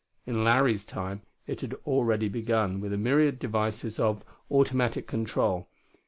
In 0.25 0.43
Larry's 0.43 0.83
time 0.83 1.21
it 1.45 1.61
had 1.61 1.75
already 1.85 2.27
begun 2.27 2.79
with 2.81 2.91
a 2.91 2.97
myriad 2.97 3.37
devices 3.37 3.99
of 3.99 4.23
"automatic 4.49 5.05
control." 5.05 5.67